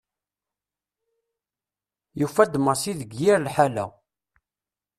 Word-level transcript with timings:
Yufa-d 2.19 2.53
Massi 2.63 2.93
deg 2.99 3.11
yir 3.19 3.39
lḥala. 3.45 3.85